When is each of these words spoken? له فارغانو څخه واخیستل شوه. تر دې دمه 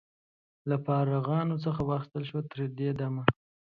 له 0.69 0.75
فارغانو 0.85 1.55
څخه 1.65 1.81
واخیستل 1.83 2.23
شوه. 2.29 2.41
تر 2.51 2.59
دې 2.77 2.89
دمه 2.99 3.23